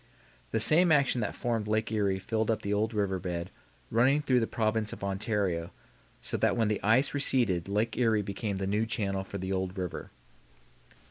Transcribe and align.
The 0.49 0.59
same 0.59 0.91
action 0.91 1.21
that 1.21 1.35
formed 1.35 1.67
Lake 1.67 1.91
Erie 1.91 2.17
filled 2.17 2.49
up 2.49 2.63
the 2.63 2.73
old 2.73 2.91
river 2.91 3.19
bed 3.19 3.51
running 3.91 4.19
through 4.19 4.39
the 4.39 4.47
province 4.47 4.91
of 4.91 5.03
Ontario, 5.03 5.69
so 6.23 6.37
that 6.37 6.57
when 6.57 6.69
the 6.69 6.81
ice 6.81 7.13
receded 7.13 7.69
Lake 7.69 7.95
Erie 7.99 8.23
became 8.23 8.57
the 8.57 8.65
new 8.65 8.87
channel 8.87 9.23
for 9.23 9.37
the 9.37 9.53
old 9.53 9.77
river. 9.77 10.09